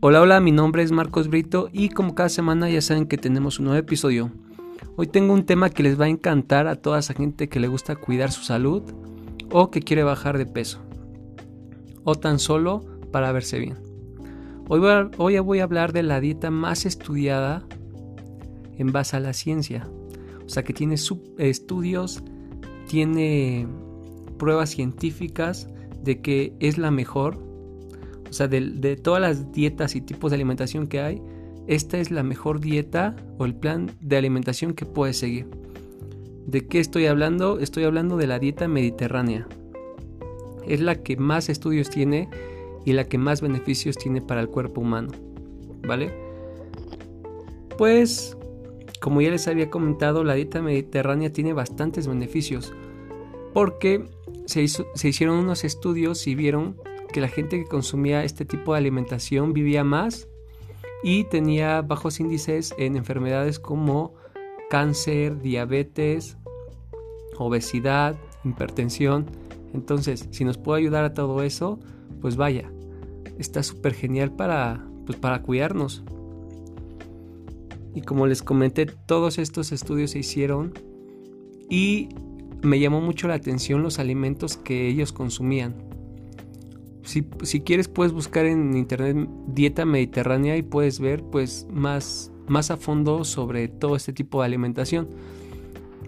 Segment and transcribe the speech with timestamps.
[0.00, 3.58] Hola, hola, mi nombre es Marcos Brito y como cada semana ya saben que tenemos
[3.58, 4.30] un nuevo episodio.
[4.94, 7.66] Hoy tengo un tema que les va a encantar a toda esa gente que le
[7.66, 8.84] gusta cuidar su salud
[9.50, 10.80] o que quiere bajar de peso
[12.04, 13.76] o tan solo para verse bien.
[14.68, 17.66] Hoy voy a, voy a hablar de la dieta más estudiada
[18.76, 19.90] en base a la ciencia.
[20.46, 22.22] O sea que tiene estudios,
[22.86, 23.66] tiene
[24.38, 25.68] pruebas científicas
[26.04, 27.47] de que es la mejor
[28.28, 31.22] o sea, de, todas las dietas y tipos de alimentación que hay,
[31.66, 35.46] esta es la mejor dieta o el plan de alimentación que puedes seguir.
[36.46, 37.58] ¿De qué estoy hablando?
[37.58, 39.46] Estoy hablando de la dieta mediterránea.
[40.66, 42.28] Es la que más estudios tiene
[42.84, 45.10] y la que más beneficios tiene para el cuerpo humano.
[45.86, 46.12] ¿Vale?
[47.76, 48.36] Pues,
[49.00, 52.72] como ya les había comentado, la dieta mediterránea tiene bastantes beneficios.
[53.52, 54.06] Porque
[54.46, 56.76] se, se hicieron unos estudios y vieron
[57.08, 60.28] que la gente que consumía este tipo de alimentación vivía más
[61.02, 64.14] y tenía bajos índices en enfermedades como
[64.70, 66.36] cáncer, diabetes,
[67.36, 69.26] obesidad, hipertensión.
[69.74, 71.78] Entonces, si nos puede ayudar a todo eso,
[72.20, 72.70] pues vaya,
[73.38, 76.02] está súper genial para, pues para cuidarnos.
[77.94, 80.72] Y como les comenté, todos estos estudios se hicieron
[81.68, 82.08] y
[82.62, 85.74] me llamó mucho la atención los alimentos que ellos consumían.
[87.08, 92.76] Si, quieres puedes buscar en internet dieta mediterránea y puedes ver pues más, más a
[92.76, 95.08] fondo sobre todo este tipo de alimentación.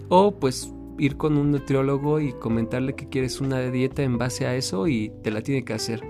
[0.09, 4.55] O pues ir con un nutriólogo y comentarle que quieres una dieta en base a
[4.55, 6.03] eso y te la tiene que hacer.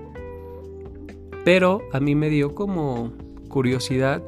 [1.45, 3.14] Pero a mí me dio como
[3.47, 4.22] curiosidad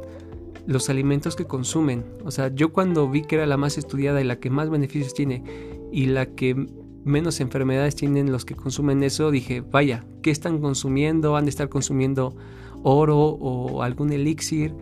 [0.65, 2.05] los alimentos que consumen.
[2.23, 5.13] O sea, yo cuando vi que era la más estudiada y la que más beneficios
[5.13, 5.43] tiene
[5.91, 6.55] y la que
[7.03, 11.35] menos enfermedades tienen los que consumen eso, dije, vaya, ¿qué están consumiendo?
[11.35, 12.35] ¿Han de estar consumiendo
[12.81, 14.73] oro o algún elixir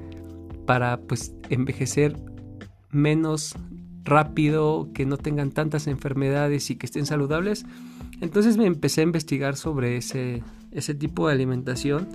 [0.66, 2.16] para pues envejecer
[2.91, 3.56] menos
[4.06, 7.66] rápido, que no tengan tantas enfermedades y que estén saludables?
[8.22, 12.07] Entonces me empecé a investigar sobre ese, ese tipo de alimentación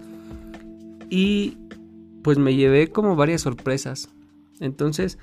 [1.10, 1.59] y
[2.22, 4.09] pues me llevé como varias sorpresas.
[4.60, 5.19] Entonces,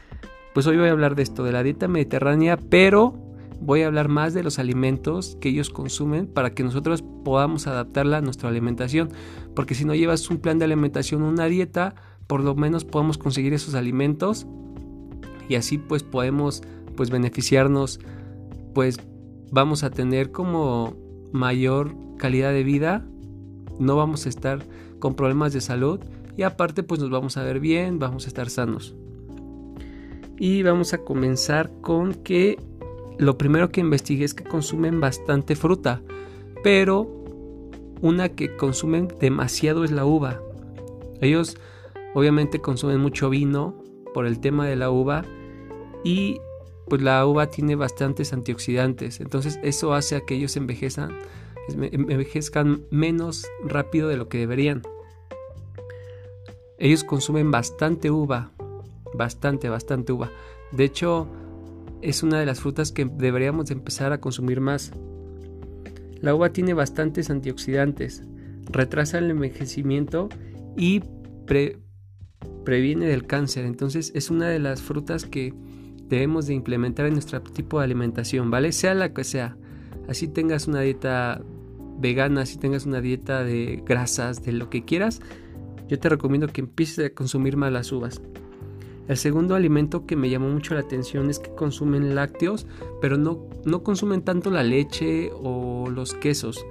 [0.53, 3.22] pues hoy voy a hablar de esto, de la dieta mediterránea, pero
[3.65, 8.17] voy a hablar más de los alimentos que ellos consumen para que nosotros podamos adaptarla
[8.17, 9.09] a nuestra alimentación.
[9.55, 11.95] Porque si no llevas un plan de alimentación, una dieta,
[12.27, 14.45] por lo menos podemos conseguir esos alimentos
[15.47, 16.61] y así pues podemos
[16.95, 17.99] pues beneficiarnos,
[18.73, 18.99] pues
[19.51, 20.95] vamos a tener como
[21.31, 23.05] mayor calidad de vida,
[23.79, 24.63] no vamos a estar
[24.99, 25.99] con problemas de salud
[26.37, 28.95] y aparte pues nos vamos a ver bien, vamos a estar sanos.
[30.37, 32.57] Y vamos a comenzar con que
[33.17, 36.01] lo primero que investigué es que consumen bastante fruta,
[36.63, 37.07] pero
[38.01, 40.41] una que consumen demasiado es la uva.
[41.21, 41.57] Ellos
[42.13, 43.81] obviamente consumen mucho vino
[44.13, 45.23] por el tema de la uva
[46.03, 46.39] y
[46.87, 51.17] pues la uva tiene bastantes antioxidantes, entonces eso hace a que ellos envejezcan,
[51.69, 54.81] envejezcan menos rápido de lo que deberían.
[56.77, 58.51] Ellos consumen bastante uva,
[59.13, 60.29] bastante, bastante uva.
[60.73, 61.27] De hecho,
[62.03, 64.91] es una de las frutas que deberíamos empezar a consumir más.
[66.21, 68.23] La uva tiene bastantes antioxidantes,
[68.71, 70.29] retrasa el envejecimiento
[70.77, 71.01] y
[72.63, 73.65] previene del cáncer.
[73.65, 75.53] Entonces es una de las frutas que
[76.07, 78.71] debemos de implementar en nuestro tipo de alimentación, ¿vale?
[78.71, 79.57] Sea la que sea.
[80.07, 81.41] Así tengas una dieta
[81.99, 85.21] vegana, así tengas una dieta de grasas, de lo que quieras,
[85.87, 88.21] yo te recomiendo que empieces a consumir más las uvas.
[89.07, 92.67] El segundo alimento que me llamó mucho la atención es que consumen lácteos,
[93.01, 96.65] pero no, no consumen tanto la leche o los quesos.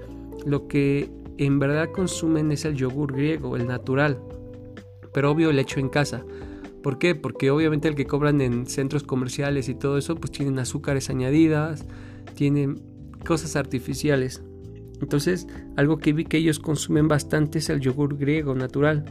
[0.46, 4.18] Lo que en verdad consumen es el yogur griego, el natural,
[5.12, 6.24] pero obvio el hecho en casa.
[6.82, 7.14] ¿Por qué?
[7.14, 11.86] Porque obviamente el que cobran en centros comerciales y todo eso, pues tienen azúcares añadidas,
[12.34, 12.80] tienen
[13.24, 14.42] cosas artificiales.
[15.00, 15.46] Entonces,
[15.76, 19.04] algo que vi que ellos consumen bastante es el yogur griego natural.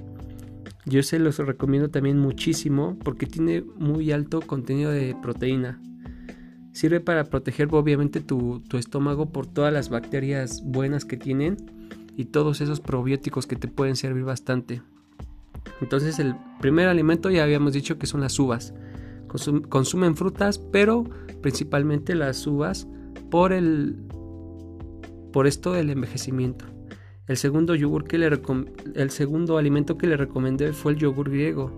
[0.86, 5.80] Yo se los recomiendo también muchísimo porque tiene muy alto contenido de proteína.
[6.72, 11.58] Sirve para proteger obviamente tu, estómago por todas las bacterias buenas que tienen
[12.18, 14.82] y todos esos probióticos que te pueden servir bastante.
[15.82, 18.74] Entonces el primer alimento ya habíamos dicho que son las uvas.
[19.70, 21.04] consumen frutas, pero
[21.42, 22.88] principalmente las uvas
[23.30, 23.98] por el
[25.32, 26.66] por esto del envejecimiento.
[27.32, 28.28] El segundo, yogur que le
[28.96, 31.72] el segundo alimento que le recomendé fue el yogur griego.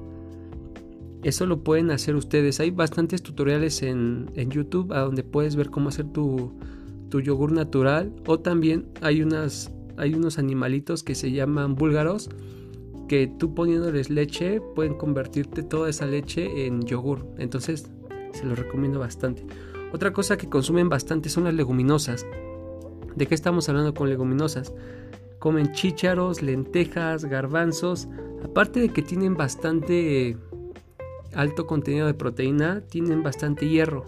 [1.22, 2.60] Eso lo pueden hacer ustedes.
[2.60, 6.54] Hay bastantes tutoriales en, YouTube a donde puedes ver cómo hacer tu,
[7.10, 8.12] tu yogur natural.
[8.26, 12.32] O también hay, unas, hay unos animalitos que se llaman búlgaros
[13.08, 17.28] que tú poniéndoles leche pueden convertirte toda esa leche en yogur.
[17.38, 17.92] Entonces
[18.32, 19.46] se los recomiendo bastante.
[19.94, 22.26] Otra cosa que consumen bastante son las leguminosas.
[23.16, 24.74] ¿De qué estamos hablando con leguminosas?
[25.44, 28.08] Comen chícharos, lentejas, garbanzos.
[28.46, 30.38] Aparte de que tienen bastante
[31.34, 34.06] alto contenido de proteína, tienen bastante hierro.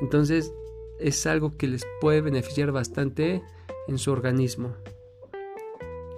[0.00, 0.54] Entonces
[1.00, 3.42] es algo que les puede beneficiar bastante
[3.88, 4.72] en su organismo.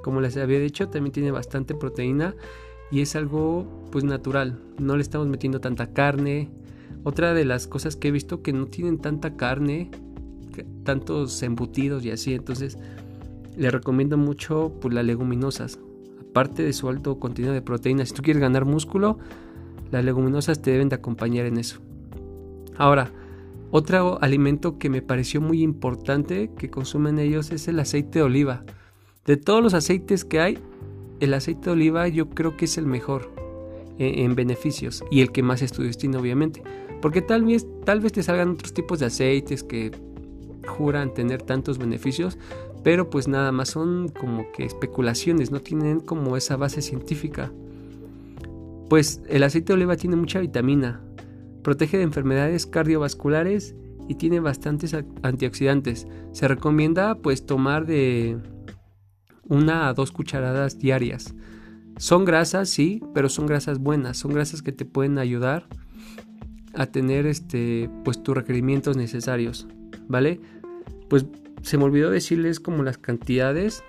[0.05, 2.37] Como les había dicho, también tiene bastante proteína
[2.93, 4.61] y es algo pues natural.
[4.79, 6.53] No le estamos metiendo tanta carne.
[7.03, 9.91] Otra de las cosas que he visto que no tienen tanta carne,
[10.85, 12.79] tantos embutidos y así, entonces
[13.59, 15.79] le recomiendo mucho pues las leguminosas.
[16.31, 19.19] Aparte de su alto contenido de proteína, si tú quieres ganar músculo,
[19.91, 21.81] las leguminosas te deben de acompañar en eso.
[22.77, 23.11] Ahora,
[23.71, 28.65] otro alimento que me pareció muy importante que consumen ellos es el aceite de oliva.
[29.27, 30.59] De todos los aceites que hay,
[31.21, 33.31] el aceite de oliva yo creo que es el mejor
[33.99, 36.63] en, beneficios y el que más estudios tiene obviamente.
[37.03, 39.91] Porque tal vez, tal vez te salgan otros tipos de aceites que
[40.69, 42.39] juran tener tantos beneficios,
[42.85, 47.51] pero pues nada más son como que especulaciones, no tienen como esa base científica.
[48.89, 51.03] Pues el aceite de oliva tiene mucha vitamina,
[51.63, 53.75] protege de enfermedades cardiovasculares
[54.09, 56.07] y tiene bastantes antioxidantes.
[56.33, 58.39] Se recomienda pues tomar de
[59.49, 61.35] una a dos cucharadas diarias.
[61.99, 65.67] Son grasas, sí, pero son grasas buenas, son grasas que te pueden ayudar
[66.75, 69.67] a tener este pues tus requerimientos necesarios,
[70.07, 70.41] ¿vale?
[71.09, 71.27] Pues
[71.63, 73.83] se me olvidó decirles como las cantidades,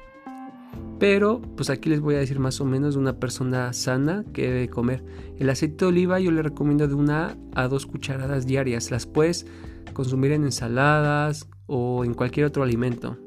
[0.99, 4.51] pero pues aquí les voy a decir más o menos de una persona sana que
[4.51, 5.03] debe comer.
[5.37, 8.91] El aceite de oliva yo le recomiendo de una a dos cucharadas diarias.
[8.91, 9.45] Las puedes
[9.93, 13.17] consumir en ensaladas o en cualquier otro alimento.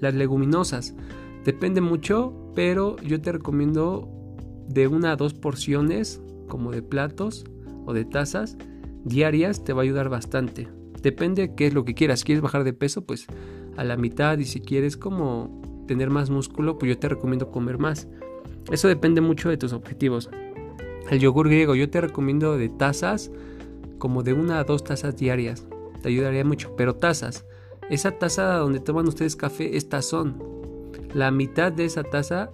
[0.00, 0.94] Las leguminosas
[1.44, 4.08] depende mucho, pero yo te recomiendo
[4.68, 7.44] de una a dos porciones como de platos
[7.86, 8.56] o de tazas
[9.04, 10.68] diarias te va a ayudar bastante.
[11.02, 12.24] Depende de qué es lo que quieras.
[12.24, 13.04] ¿Quieres bajar de peso?
[13.04, 13.26] Pues
[13.76, 17.78] a la mitad y si quieres como tener más músculo, pues yo te recomiendo comer
[17.78, 18.08] más.
[18.70, 20.30] Eso depende mucho de tus objetivos.
[21.10, 23.30] El yogur griego yo te recomiendo de tazas,
[23.98, 25.66] como de una a dos tazas diarias.
[26.02, 27.44] Te ayudaría mucho, pero tazas.
[27.88, 30.40] Esa taza donde toman ustedes café es tazón.
[31.12, 32.50] La mitad de esa taza,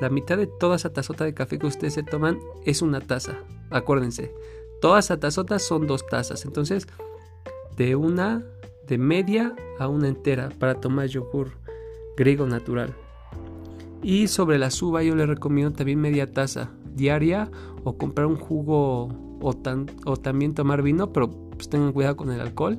[0.00, 3.38] la mitad de toda esa tazota de café que ustedes se toman es una taza.
[3.70, 4.32] Acuérdense,
[4.80, 6.44] todas esas tazotas son dos tazas.
[6.44, 6.88] Entonces,
[7.78, 8.44] de una,
[8.86, 11.52] de media a una entera para tomar yogur
[12.16, 12.94] griego natural.
[14.02, 17.50] Y sobre la suba yo le recomiendo también media taza diaria
[17.84, 19.06] o comprar un jugo
[19.40, 19.54] o,
[20.04, 22.78] o también tomar vino, pero pues tengan cuidado con el alcohol.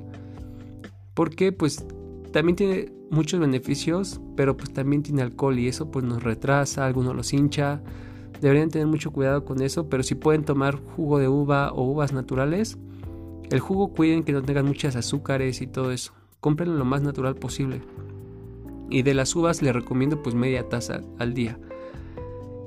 [1.14, 1.86] Porque pues
[2.32, 7.16] también tiene muchos beneficios, pero pues también tiene alcohol y eso pues nos retrasa, algunos
[7.16, 7.82] los hincha.
[8.42, 12.14] Deberían tener mucho cuidado con eso, pero si pueden tomar jugo de uva o uvas
[12.14, 12.78] naturales,
[13.52, 16.14] el jugo cuiden que no tengan muchas azúcares y todo eso.
[16.40, 17.82] Compren lo más natural posible.
[18.90, 21.60] Y de las uvas les recomiendo pues media taza al día.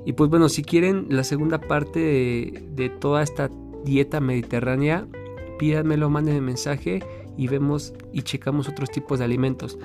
[0.05, 1.99] Y pues bueno, si quieren la segunda parte
[2.75, 3.49] de, toda esta
[3.85, 5.07] dieta mediterránea,
[5.59, 7.01] pídanmelo, mándenme mensaje
[7.37, 9.77] y vemos y checamos otros tipos de alimentos.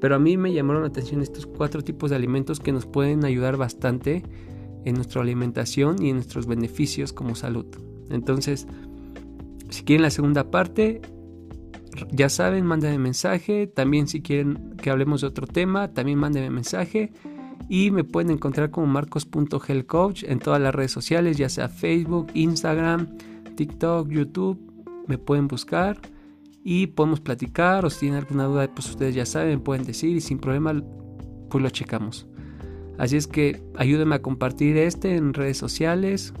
[0.00, 3.24] Pero a mí me llamaron la atención estos cuatro tipos de alimentos que nos pueden
[3.24, 4.22] ayudar bastante
[4.84, 7.66] en nuestra alimentación y en nuestros beneficios como salud.
[8.08, 8.66] Entonces,
[9.70, 11.00] si quieren la segunda parte,
[12.10, 13.66] ya saben, mándenme mensaje.
[13.66, 17.12] También si quieren que hablemos de otro tema, también mándenme mensaje.
[17.68, 23.08] Y me pueden encontrar como marcos.helcoach en todas las redes sociales, ya sea Facebook, Instagram,
[23.56, 24.60] TikTok, YouTube.
[25.08, 25.98] Me pueden buscar
[26.62, 27.84] y podemos platicar.
[27.84, 30.80] O si tienen alguna duda, pues ustedes ya saben, pueden decir y sin problema,
[31.50, 32.26] pues lo checamos.
[32.98, 36.32] Así es que ayúdenme a compartir este en redes sociales.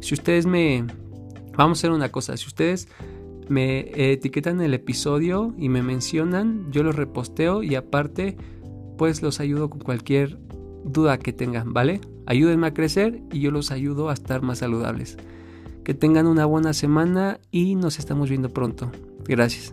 [0.00, 0.84] Si ustedes me...
[1.56, 2.88] Vamos a hacer una cosa, si ustedes
[3.48, 8.36] me etiquetan el episodio y me mencionan, yo los reposteo y aparte
[8.98, 10.38] pues los ayudo con cualquier
[10.84, 12.00] duda que tengan, ¿vale?
[12.26, 15.16] Ayúdenme a crecer y yo los ayudo a estar más saludables.
[15.84, 18.90] Que tengan una buena semana y nos estamos viendo pronto.
[19.24, 19.72] Gracias.